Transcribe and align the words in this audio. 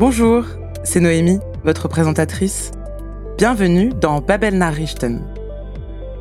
Bonjour, 0.00 0.44
c'est 0.82 0.98
Noémie, 0.98 1.40
votre 1.62 1.86
présentatrice. 1.86 2.70
Bienvenue 3.36 3.90
dans 3.90 4.22
Babel 4.22 4.56
Nachrichten. 4.56 5.20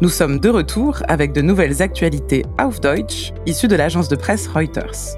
Nous 0.01 0.09
sommes 0.09 0.41
de 0.41 0.49
retour 0.49 1.01
avec 1.07 1.31
de 1.31 1.39
nouvelles 1.39 1.81
actualités 1.81 2.43
auf 2.61 2.81
Deutsch 2.81 3.31
issues 3.45 3.69
de 3.69 3.77
l'agence 3.77 4.09
de 4.09 4.17
presse 4.17 4.47
Reuters. 4.47 5.15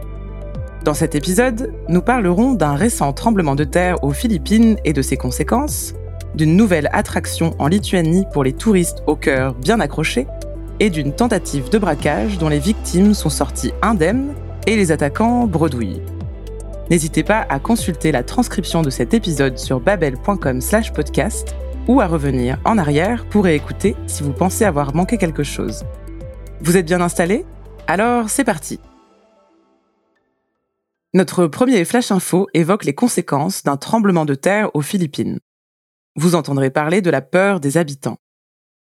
Dans 0.86 0.94
cet 0.94 1.16
épisode, 1.16 1.74
nous 1.90 2.04
parlerons 2.04 2.54
d'un 2.54 2.76
récent 2.76 3.14
tremblement 3.14 3.56
de 3.56 3.64
terre 3.64 4.04
aux 4.04 4.14
Philippines 4.14 4.78
et 4.86 4.94
de 4.94 5.02
ses 5.02 5.18
conséquences, 5.18 5.96
d'une 6.36 6.56
nouvelle 6.56 6.90
attraction 6.94 7.56
en 7.58 7.66
Lituanie 7.66 8.26
pour 8.32 8.44
les 8.44 8.54
touristes 8.54 9.02
au 9.08 9.16
cœur 9.16 9.56
bien 9.56 9.80
accroché, 9.80 10.28
et 10.80 10.92
d'une 10.92 11.14
tentative 11.14 11.72
de 11.72 11.80
braquage 11.80 12.38
dont 12.38 12.50
les 12.50 12.60
victimes 12.60 13.16
sont 13.16 13.30
sorties 13.30 13.74
indemnes 13.82 14.36
et 14.68 14.76
les 14.76 14.92
attaquants 14.92 15.48
bredouilles. 15.48 16.04
N'hésitez 16.92 17.24
pas 17.24 17.48
à 17.48 17.62
consulter 17.62 18.12
la 18.12 18.22
transcription 18.22 18.82
de 18.82 18.90
cet 18.90 19.14
épisode 19.14 19.58
sur 19.58 19.80
babel.com/podcast 19.80 21.56
ou 21.88 22.02
à 22.02 22.06
revenir 22.06 22.60
en 22.66 22.78
arrière 22.78 23.30
pour 23.30 23.48
écouter 23.48 23.96
si 24.08 24.24
vous 24.24 24.34
pensez 24.34 24.66
avoir 24.66 24.94
manqué 24.94 25.18
quelque 25.18 25.44
chose. 25.44 25.86
Vous 26.60 26.76
êtes 26.76 26.86
bien 26.86 27.00
installé 27.00 27.46
Alors 27.88 28.30
c'est 28.30 28.44
parti. 28.44 28.78
Notre 31.14 31.48
premier 31.48 31.86
flash 31.86 32.12
info 32.12 32.48
évoque 32.54 32.84
les 32.84 32.94
conséquences 32.94 33.64
d'un 33.64 33.78
tremblement 33.78 34.26
de 34.26 34.36
terre 34.36 34.70
aux 34.74 34.82
Philippines. 34.82 35.40
Vous 36.18 36.36
entendrez 36.36 36.72
parler 36.72 37.02
de 37.02 37.10
la 37.10 37.22
peur 37.22 37.62
des 37.62 37.78
habitants. 37.78 38.18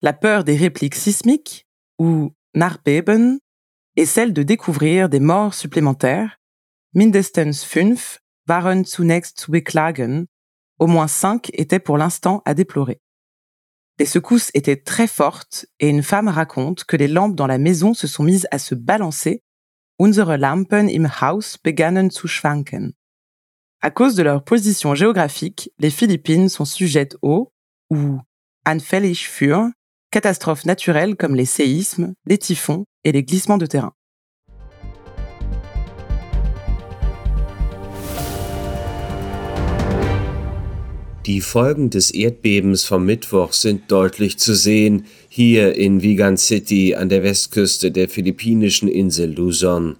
La 0.01 0.15
peur 0.15 0.45
des 0.45 0.57
répliques 0.57 0.95
sismiques, 0.95 1.67
ou 1.99 2.33
Narbeben, 2.55 3.41
et 3.97 4.07
celle 4.07 4.33
de 4.33 4.43
découvrir 4.43 5.11
des 5.11 5.21
morts 5.21 5.53
supplémentaires, 5.53 6.40
mindestens 6.93 7.65
fünf 7.65 8.21
waren 8.47 8.85
zunächst 8.85 9.39
zu 9.39 9.51
beklagen, 9.51 10.27
au 10.79 10.87
moins 10.87 11.09
cinq 11.09 11.51
étaient 11.53 11.79
pour 11.79 11.99
l'instant 11.99 12.43
à 12.45 12.55
déplorer. 12.55 13.01
Les 13.99 14.07
secousses 14.07 14.51
étaient 14.55 14.83
très 14.83 15.07
fortes 15.07 15.67
et 15.79 15.89
une 15.89 16.03
femme 16.03 16.29
raconte 16.29 16.85
que 16.85 16.97
les 16.97 17.09
lampes 17.09 17.37
dans 17.37 17.47
la 17.47 17.59
maison 17.59 17.93
se 17.93 18.07
sont 18.07 18.25
mises 18.25 18.49
à 18.51 18.59
se 18.59 18.75
balancer. 18.75 19.43
Unsere 19.99 20.39
Lampen 20.39 20.89
im 20.89 21.07
Haus 21.21 21.59
begannen 21.59 22.11
zu 22.11 22.27
schwanken. 22.27 22.95
À 23.83 23.91
cause 23.91 24.15
de 24.15 24.23
leur 24.23 24.43
position 24.43 24.95
géographique, 24.95 25.71
les 25.79 25.91
Philippines 25.91 26.49
sont 26.49 26.65
sujettes 26.65 27.17
aux, 27.23 27.53
ou 27.91 28.19
anfällig 28.65 29.29
für, 29.29 29.71
catastrophes 30.11 30.65
naturelles 30.65 31.17
comme 31.17 31.35
les 31.35 31.45
séismes, 31.45 32.15
les 32.27 32.39
typhons 32.39 32.85
et 33.05 33.13
les 33.13 33.23
glissements 33.23 33.59
de 33.59 33.67
terrain. 33.67 33.93
Die 41.27 41.43
Folgen 41.43 41.91
des 41.91 42.11
Erdbebens 42.13 42.85
vom 42.85 43.05
Mittwoch 43.05 43.53
sind 43.53 43.93
deutlich 43.93 44.39
zu 44.39 44.55
sehen, 44.55 45.05
hier 45.29 45.77
in 45.77 46.03
Vigan 46.03 46.39
City 46.39 46.95
an 46.95 47.11
der 47.11 47.23
Westküste 47.23 47.91
der 47.91 48.09
philippinischen 48.09 48.89
Insel 48.89 49.35
Luzon. 49.35 49.97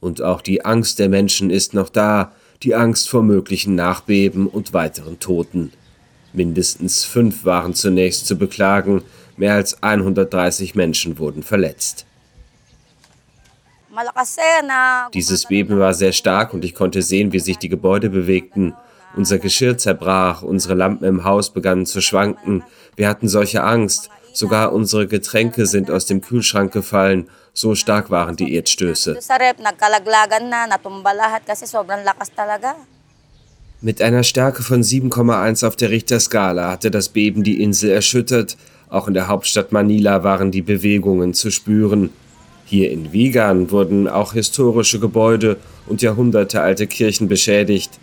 Und 0.00 0.20
auch 0.20 0.42
die 0.42 0.62
Angst 0.62 0.98
der 0.98 1.08
Menschen 1.08 1.48
ist 1.48 1.72
noch 1.72 1.88
da, 1.88 2.32
die 2.62 2.74
Angst 2.74 3.08
vor 3.08 3.22
möglichen 3.22 3.74
Nachbeben 3.74 4.46
und 4.46 4.74
weiteren 4.74 5.18
Toten. 5.18 5.72
Mindestens 6.34 7.04
fünf 7.04 7.46
waren 7.46 7.72
zunächst 7.72 8.26
zu 8.26 8.36
beklagen, 8.36 9.00
mehr 9.38 9.54
als 9.54 9.82
130 9.82 10.74
Menschen 10.74 11.18
wurden 11.18 11.42
verletzt. 11.42 12.04
Dieses 15.14 15.46
Beben 15.46 15.78
war 15.78 15.94
sehr 15.94 16.12
stark 16.12 16.52
und 16.52 16.66
ich 16.66 16.74
konnte 16.74 17.00
sehen, 17.00 17.32
wie 17.32 17.40
sich 17.40 17.56
die 17.56 17.70
Gebäude 17.70 18.10
bewegten. 18.10 18.74
Unser 19.16 19.38
Geschirr 19.38 19.76
zerbrach, 19.76 20.42
unsere 20.42 20.74
Lampen 20.74 21.04
im 21.04 21.24
Haus 21.24 21.50
begannen 21.50 21.86
zu 21.86 22.00
schwanken. 22.00 22.62
Wir 22.96 23.08
hatten 23.08 23.28
solche 23.28 23.64
Angst. 23.64 24.10
Sogar 24.32 24.72
unsere 24.72 25.08
Getränke 25.08 25.66
sind 25.66 25.90
aus 25.90 26.06
dem 26.06 26.20
Kühlschrank 26.20 26.72
gefallen. 26.72 27.28
So 27.52 27.74
stark 27.74 28.10
waren 28.10 28.36
die 28.36 28.54
Erdstöße. 28.54 29.18
Mit 33.82 34.02
einer 34.02 34.22
Stärke 34.22 34.62
von 34.62 34.82
7,1 34.82 35.66
auf 35.66 35.74
der 35.74 35.90
Richterskala 35.90 36.70
hatte 36.70 36.90
das 36.90 37.08
Beben 37.08 37.42
die 37.42 37.62
Insel 37.62 37.90
erschüttert. 37.90 38.56
Auch 38.88 39.08
in 39.08 39.14
der 39.14 39.26
Hauptstadt 39.26 39.72
Manila 39.72 40.22
waren 40.22 40.50
die 40.50 40.62
Bewegungen 40.62 41.34
zu 41.34 41.50
spüren. 41.50 42.10
Hier 42.66 42.90
in 42.90 43.12
Vigan 43.12 43.70
wurden 43.70 44.06
auch 44.06 44.34
historische 44.34 45.00
Gebäude 45.00 45.56
und 45.86 46.02
jahrhundertealte 46.02 46.86
Kirchen 46.86 47.26
beschädigt. 47.26 47.98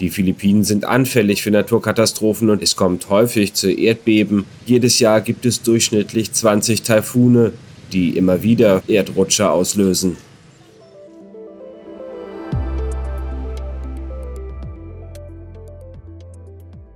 Die 0.00 0.10
Philippinen 0.10 0.62
sind 0.62 0.84
anfällig 0.84 1.42
für 1.42 1.50
Naturkatastrophen 1.50 2.50
und 2.50 2.62
es 2.62 2.76
kommt 2.76 3.10
häufig 3.10 3.54
zu 3.54 3.68
Erdbeben. 3.68 4.44
Jedes 4.64 5.00
Jahr 5.00 5.20
gibt 5.20 5.44
es 5.44 5.62
durchschnittlich 5.62 6.32
20 6.32 6.82
Taifune, 6.82 7.52
die 7.92 8.16
immer 8.16 8.44
wieder 8.44 8.82
Erdrutscher 8.86 9.52
auslösen. 9.52 10.16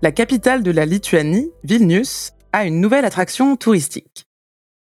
La 0.00 0.12
capitale 0.12 0.62
de 0.62 0.72
la 0.72 0.84
Lituanie, 0.84 1.50
Vilnius, 1.62 2.32
a 2.52 2.64
une 2.64 2.80
nouvelle 2.80 3.04
attraction 3.04 3.56
touristique. 3.56 4.26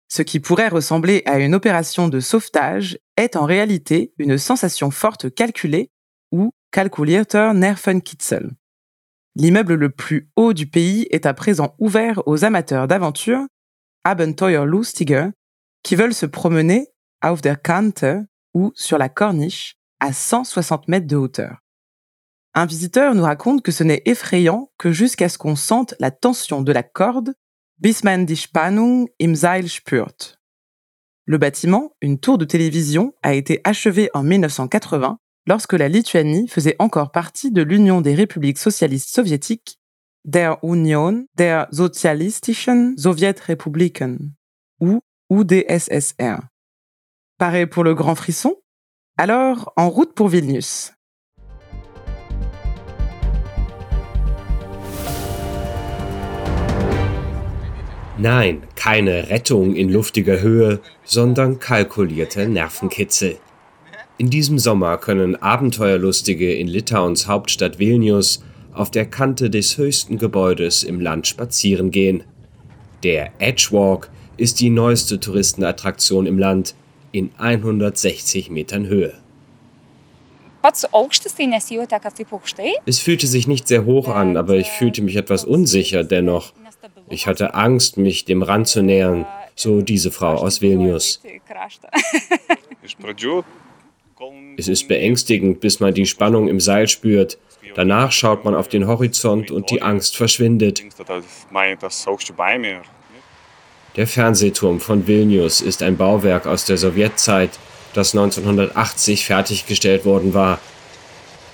Ce 0.09 0.22
qui 0.22 0.41
pourrait 0.41 0.69
ressembler 0.69 1.22
à 1.25 1.39
une 1.39 1.55
opération 1.55 2.09
de 2.09 2.21
sauvetage 2.21 2.99
est 3.17 3.37
en 3.37 3.47
réalité 3.47 4.12
une 4.19 4.37
sensation 4.37 4.91
forte 4.91 5.34
calculée 5.34 5.91
ou 6.31 6.53
Kalkulierter 6.72 7.53
Nervenkitzel. 7.53 8.50
L'immeuble 9.37 9.75
le 9.75 9.91
plus 9.91 10.31
haut 10.37 10.55
du 10.55 10.66
pays 10.66 11.06
est 11.10 11.27
à 11.27 11.34
présent 11.34 11.75
ouvert 11.78 12.27
aux 12.27 12.44
amateurs 12.44 12.88
d'aventure, 12.88 13.47
Abenteuerlustiger, 14.05 15.28
qui 15.83 15.97
veulent 15.97 16.15
se 16.15 16.25
promener 16.25 16.88
auf 17.22 17.43
der 17.43 17.60
Kante 17.60 18.27
ou 18.55 18.72
sur 18.75 18.97
la 18.97 19.10
corniche 19.10 19.75
à 20.00 20.15
160 20.15 20.88
mètres 20.88 21.06
de 21.06 21.16
hauteur. 21.16 21.59
Un 22.55 22.65
visiteur 22.65 23.15
nous 23.15 23.22
raconte 23.22 23.62
que 23.62 23.72
ce 23.72 23.84
n'est 23.84 24.03
effrayant 24.06 24.71
que 24.78 24.93
jusqu'à 24.93 25.28
ce 25.28 25.37
qu'on 25.37 25.56
sente 25.56 25.94
la 26.00 26.10
tension 26.10 26.62
de 26.62 26.72
la 26.72 26.83
corde, 26.83 27.34
bis 27.78 28.03
man 28.03 28.25
die 28.25 28.37
Spannung 28.37 29.09
im 29.21 29.34
Seil 29.34 29.69
spürt. 29.69 30.41
Le 31.27 31.37
bâtiment, 31.37 31.94
une 32.00 32.19
tour 32.19 32.39
de 32.39 32.47
télévision, 32.47 33.15
a 33.22 33.34
été 33.34 33.60
achevé 33.65 34.10
en 34.15 34.22
1980 34.22 35.19
lorsque 35.47 35.72
la 35.72 35.88
Lituanie 35.88 36.48
faisait 36.48 36.76
encore 36.78 37.10
partie 37.10 37.50
de 37.50 37.62
l'Union 37.62 38.00
des 38.00 38.14
républiques 38.14 38.58
socialistes 38.58 39.14
soviétiques, 39.14 39.78
der 40.25 40.58
Union 40.62 41.26
der 41.36 41.66
Sozialistischen 41.72 42.97
Sowjetrepubliken, 42.97 44.34
ou 44.80 45.00
UdSSR. 45.30 46.42
Paré 47.38 47.66
pour 47.66 47.82
le 47.82 47.94
grand 47.94 48.14
frisson? 48.14 48.56
Alors, 49.19 49.72
en 49.76 49.88
route 49.88 50.14
pour 50.14 50.28
Vilnius. 50.28 50.92
Nein, 58.19 58.60
keine 58.76 59.28
Rettung 59.28 59.74
in 59.74 59.88
luftiger 59.88 60.41
Höhe, 60.42 60.80
sondern 61.04 61.59
kalkulierte 61.59 62.47
Nervenkitzel. 62.47 63.38
In 64.19 64.31
diesem 64.31 64.59
Sommer 64.59 64.99
können 64.99 65.37
Abenteuerlustige 65.37 66.53
in 66.55 66.69
Litauens 66.69 67.27
Hauptstadt 67.27 67.78
Vilnius 67.78 68.43
auf 68.75 68.91
der 68.91 69.06
Kante 69.06 69.50
des 69.50 69.78
höchsten 69.78 70.19
Gebäudes 70.19 70.83
im 70.83 71.00
Land 71.00 71.27
spazieren 71.27 71.91
gehen. 71.91 72.22
Der 73.03 73.33
Edgewalk 73.39 74.11
ist 74.37 74.61
die 74.61 74.71
neueste 74.71 75.19
Touristenattraktion 75.19 76.27
im 76.27 76.39
Land 76.39 76.75
in 77.10 77.31
160 77.39 78.51
Metern 78.51 78.86
Höhe. 78.86 79.15
Es 82.86 83.01
fühlte 83.01 83.27
sich 83.27 83.48
nicht 83.48 83.66
sehr 83.66 83.84
hoch 83.84 84.09
an, 84.09 84.36
aber 84.36 84.54
ich 84.57 84.69
fühlte 84.69 85.03
mich 85.03 85.16
etwas 85.16 85.45
unsicher 85.45 86.04
dennoch. 86.04 86.53
Ich 87.09 87.27
hatte 87.27 87.54
Angst, 87.54 87.97
mich 87.97 88.25
dem 88.25 88.42
Rand 88.42 88.69
zu 88.69 88.83
nähern, 88.83 89.27
so 89.57 89.83
diese 89.83 90.10
Frau 90.10 90.34
aus 90.34 90.60
Vilnius. 90.60 91.21
Es 94.57 94.69
ist 94.69 94.89
beängstigend, 94.89 95.60
bis 95.60 95.80
man 95.80 95.95
die 95.95 96.07
Spannung 96.07 96.48
im 96.48 96.60
Seil 96.60 96.89
spürt. 96.89 97.39
Danach 97.74 98.13
schaut 98.13 98.45
man 98.45 98.54
auf 98.54 98.69
den 98.69 98.86
Horizont 98.86 99.51
und 99.51 99.71
die 99.71 99.83
Angst 99.83 100.16
verschwindet. 100.16 100.83
Der 103.97 104.07
Fernsehturm 104.07 104.80
von 104.80 105.07
Vilnius 105.07 105.60
ist 105.60 105.83
ein 105.83 105.97
Bauwerk 105.97 106.47
aus 106.47 106.65
der 106.65 106.77
Sowjetzeit, 106.77 107.51
das 107.95 108.15
1980 108.15 109.27
fertiggestellt 109.27 110.04
worden 110.04 110.34
war. 110.34 110.59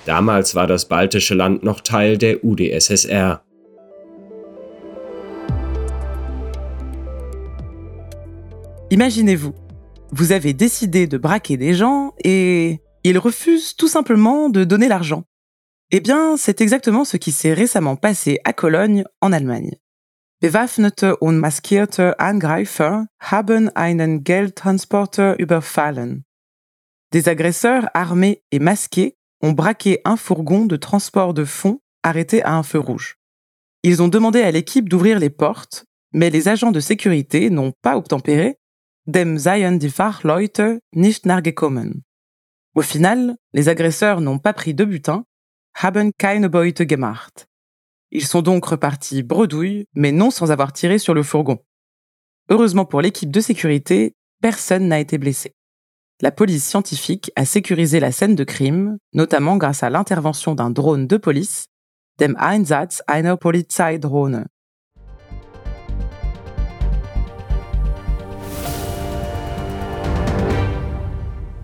Damals 0.06 0.54
war 0.54 0.66
das 0.66 0.86
baltische 0.86 1.34
Land 1.34 1.62
noch 1.62 1.80
Teil 1.80 2.16
der 2.16 2.44
UdSSR. 2.44 3.42
Imaginez-vous, 8.90 9.52
vous 10.10 10.32
avez 10.32 10.52
décidé 10.52 11.06
de 11.06 11.18
braquer 11.18 11.56
des 11.56 11.74
gens 11.74 12.14
et 12.24 12.80
ils 13.04 13.18
refusent 13.18 13.76
tout 13.76 13.88
simplement 13.88 14.48
de 14.48 14.64
donner 14.64 14.88
l'argent. 14.88 15.24
Eh 15.90 16.00
bien, 16.00 16.36
c'est 16.36 16.60
exactement 16.60 17.04
ce 17.04 17.16
qui 17.16 17.32
s'est 17.32 17.54
récemment 17.54 17.96
passé 17.96 18.40
à 18.44 18.52
Cologne, 18.52 19.04
en 19.20 19.32
Allemagne. 19.32 19.76
Bewaffnete 20.40 21.16
und 21.20 21.38
maskierte 21.38 22.14
Angreifer 22.20 23.06
haben 23.18 23.70
einen 23.74 24.22
Geldtransporter 24.24 25.36
überfallen. 25.38 26.22
Des 27.10 27.28
agresseurs 27.28 27.88
armés 27.94 28.42
et 28.52 28.58
masqués 28.58 29.16
ont 29.42 29.52
braqué 29.52 30.00
un 30.04 30.16
fourgon 30.16 30.66
de 30.66 30.76
transport 30.76 31.34
de 31.34 31.44
fonds 31.44 31.80
arrêté 32.02 32.42
à 32.42 32.54
un 32.54 32.62
feu 32.62 32.78
rouge. 32.78 33.16
Ils 33.82 34.02
ont 34.02 34.08
demandé 34.08 34.42
à 34.42 34.50
l'équipe 34.50 34.88
d'ouvrir 34.88 35.18
les 35.18 35.30
portes, 35.30 35.86
mais 36.12 36.30
les 36.30 36.48
agents 36.48 36.72
de 36.72 36.80
sécurité 36.80 37.50
n'ont 37.50 37.72
pas 37.82 37.96
obtempéré, 37.96 38.58
dem 39.08 39.38
seien 39.38 39.78
die 39.78 39.90
Fachleute 39.90 40.80
nicht 40.92 41.24
nachgekommen. 41.24 42.04
Au 42.74 42.82
final, 42.82 43.36
les 43.54 43.68
agresseurs 43.68 44.20
n'ont 44.20 44.38
pas 44.38 44.52
pris 44.52 44.74
de 44.74 44.84
butin, 44.84 45.24
haben 45.74 46.12
keine 46.18 46.50
Beute 46.50 46.86
gemacht. 46.86 47.46
Ils 48.10 48.26
sont 48.26 48.42
donc 48.42 48.66
repartis 48.66 49.22
bredouille, 49.22 49.86
mais 49.94 50.12
non 50.12 50.30
sans 50.30 50.50
avoir 50.50 50.72
tiré 50.72 50.98
sur 50.98 51.14
le 51.14 51.22
fourgon. 51.22 51.58
Heureusement 52.50 52.84
pour 52.84 53.00
l'équipe 53.00 53.30
de 53.30 53.40
sécurité, 53.40 54.14
personne 54.42 54.88
n'a 54.88 55.00
été 55.00 55.16
blessé. 55.18 55.54
La 56.20 56.30
police 56.30 56.64
scientifique 56.64 57.30
a 57.34 57.44
sécurisé 57.44 58.00
la 58.00 58.12
scène 58.12 58.34
de 58.34 58.44
crime, 58.44 58.98
notamment 59.14 59.56
grâce 59.56 59.82
à 59.82 59.90
l'intervention 59.90 60.54
d'un 60.54 60.70
drone 60.70 61.06
de 61.06 61.16
police, 61.16 61.68
dem 62.18 62.36
Einsatz 62.38 63.02
einer 63.06 63.36
Polizeidrohne. 63.36 64.46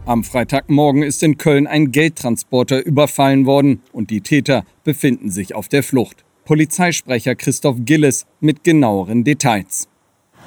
Am 0.06 0.22
Freitagmorgen 0.22 1.02
ist 1.02 1.22
in 1.22 1.38
Köln 1.38 1.66
ein 1.66 1.90
Geldtransporter 1.90 2.84
überfallen 2.84 3.46
worden 3.46 3.80
und 3.90 4.10
die 4.10 4.20
Täter 4.20 4.64
befinden 4.84 5.30
sich 5.30 5.54
auf 5.54 5.68
der 5.68 5.82
Flucht. 5.82 6.24
Polizeisprecher 6.44 7.34
Christoph 7.34 7.78
Gilles 7.86 8.26
mit 8.38 8.64
genaueren 8.64 9.24
Details. 9.24 9.88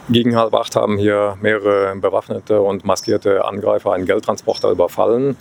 Gegen 0.10 0.36
halb 0.36 0.54
acht 0.54 0.76
haben 0.76 1.00
hier 1.00 1.40
mehrere 1.42 1.96
bewaffnete 2.00 2.62
und 2.62 2.86
maskierte 2.86 3.46
Angreifer 3.46 3.94
einen 3.94 4.06
Geldtransporter 4.06 4.70
überfallen. 4.70 5.36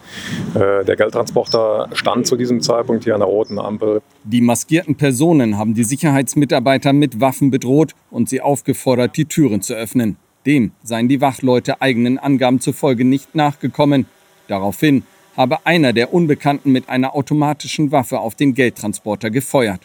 Äh, 0.54 0.84
der 0.86 0.96
Geldtransporter 0.96 1.90
stand 1.92 2.26
zu 2.26 2.36
diesem 2.36 2.62
Zeitpunkt 2.62 3.04
hier 3.04 3.14
an 3.14 3.20
der 3.20 3.28
roten 3.28 3.58
Ampel. 3.58 4.00
Die 4.24 4.40
maskierten 4.40 4.96
Personen 4.96 5.58
haben 5.58 5.74
die 5.74 5.84
Sicherheitsmitarbeiter 5.84 6.94
mit 6.94 7.20
Waffen 7.20 7.50
bedroht 7.50 7.92
und 8.10 8.30
sie 8.30 8.40
aufgefordert, 8.40 9.18
die 9.18 9.26
Türen 9.26 9.60
zu 9.60 9.74
öffnen. 9.74 10.16
Dem 10.46 10.70
seien 10.82 11.08
die 11.08 11.20
Wachleute 11.20 11.82
eigenen 11.82 12.18
Angaben 12.18 12.60
zufolge 12.60 13.04
nicht 13.04 13.34
nachgekommen. 13.34 14.06
Daraufhin 14.46 15.02
habe 15.36 15.66
einer 15.66 15.92
der 15.92 16.14
Unbekannten 16.14 16.72
mit 16.72 16.88
einer 16.88 17.14
automatischen 17.14 17.92
Waffe 17.92 18.20
auf 18.20 18.36
den 18.36 18.54
Geldtransporter 18.54 19.30
gefeuert. 19.30 19.80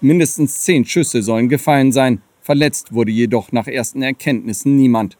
Mindestens 0.00 0.62
zehn 0.62 0.84
Schüsse 0.84 1.22
sollen 1.22 1.48
gefallen 1.48 1.92
sein, 1.92 2.22
verletzt 2.40 2.92
wurde 2.92 3.12
jedoch 3.12 3.52
nach 3.52 3.66
ersten 3.66 4.02
Erkenntnissen 4.02 4.76
niemand. 4.76 5.16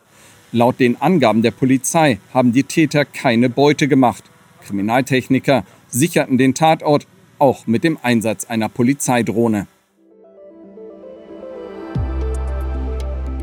Laut 0.51 0.81
den 0.81 1.01
Angaben 1.01 1.43
der 1.43 1.51
Polizei 1.51 2.19
haben 2.33 2.53
die 2.53 2.65
Täter 2.65 3.05
keine 3.05 3.51
Beute 3.51 3.87
gemacht. 3.87 4.25
Kriminaltechniker 4.65 5.65
sicherten 5.89 6.39
den 6.39 6.55
Tatort 6.55 7.07
auch 7.39 7.67
mit 7.67 7.85
dem 7.85 7.99
Einsatz 8.03 8.47
einer 8.47 8.69
Polizeidrohne. 8.69 9.67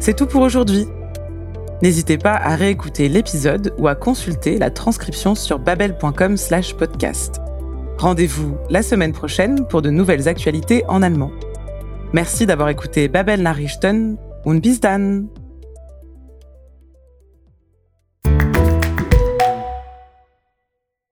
C'est 0.06 0.14
tout 0.14 0.28
pour 0.28 0.44
aujourd'hui. 0.44 0.86
N'hésitez 1.82 2.20
pas 2.20 2.36
à 2.36 2.56
réécouter 2.56 3.10
l'épisode 3.10 3.74
ou 3.80 3.88
à 3.88 3.96
consulter 3.96 4.60
la 4.60 4.70
transcription 4.70 5.34
sur 5.34 5.58
babel.com/podcast. 5.58 7.42
Rendez-vous 7.98 8.56
la 8.70 8.84
semaine 8.84 9.14
prochaine 9.14 9.66
pour 9.66 9.82
de 9.82 9.90
nouvelles 9.90 10.28
actualités 10.28 10.84
en 10.88 11.02
allemand. 11.02 11.32
Merci 12.14 12.46
d'avoir 12.46 12.70
écouté 12.70 13.08
Babel 13.08 13.42
Nachrichten 13.42 14.18
und 14.46 14.62
bis 14.62 14.80
dann! 14.80 15.28